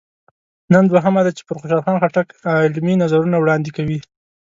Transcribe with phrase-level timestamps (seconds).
[0.73, 2.27] نن دوهمه ده چې پر خوشحال خټک
[2.65, 3.99] علمي نظرونه وړاندې کوي.